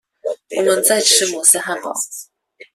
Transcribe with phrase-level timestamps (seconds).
[0.57, 1.93] 我們在吃摩斯漢堡